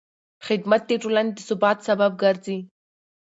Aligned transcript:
خدمت 0.45 0.81
د 0.87 0.91
ټولنې 1.01 1.31
د 1.35 1.39
ثبات 1.47 1.77
سبب 1.87 2.11
ګرځي. 2.23 2.57